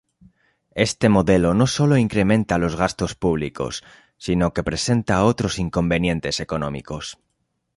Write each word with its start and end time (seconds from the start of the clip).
Este 0.87 1.09
modelo 1.09 1.53
no 1.53 1.67
solo 1.67 1.95
incrementa 1.95 2.57
los 2.57 2.75
gastos 2.75 3.13
públicos 3.13 3.83
sino 4.17 4.51
que 4.51 4.63
presenta 4.63 5.23
otros 5.25 5.59
inconvenientes 5.59 6.39
económicos. 6.39 7.19